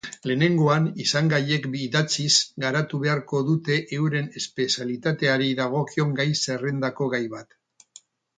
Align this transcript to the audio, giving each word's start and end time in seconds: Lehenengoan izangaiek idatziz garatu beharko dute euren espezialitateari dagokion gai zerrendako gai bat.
Lehenengoan 0.29 0.85
izangaiek 1.01 1.67
idatziz 1.81 2.31
garatu 2.65 3.01
beharko 3.03 3.41
dute 3.51 3.77
euren 3.99 4.33
espezialitateari 4.41 5.51
dagokion 5.61 6.17
gai 6.23 6.27
zerrendako 6.41 7.13
gai 7.15 7.23
bat. 7.37 7.57